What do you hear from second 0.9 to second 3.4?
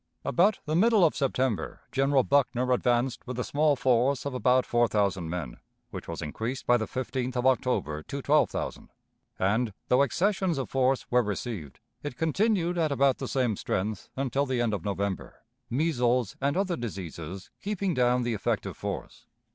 of September General Buckner advanced with